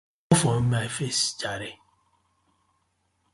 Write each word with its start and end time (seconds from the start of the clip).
Komot 0.27 0.37
for 0.39 0.57
mi 0.71 0.81
face 0.95 1.25
jare. 1.39 1.71